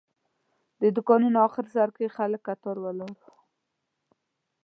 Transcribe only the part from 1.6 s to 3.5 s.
سر کې خلک کتار ولاړ وو.